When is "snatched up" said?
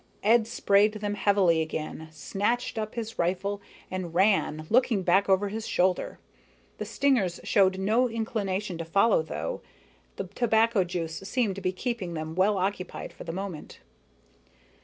2.09-2.95